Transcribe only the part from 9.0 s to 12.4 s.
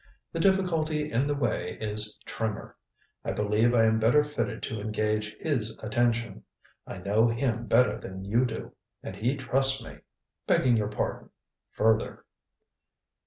and he trusts me begging your pardon further."